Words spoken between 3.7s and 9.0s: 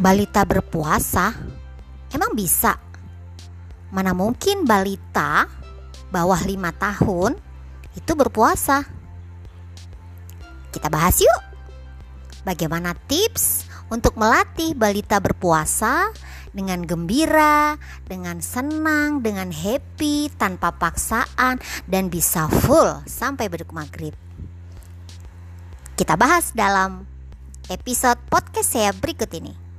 Mana mungkin balita bawah lima tahun itu berpuasa?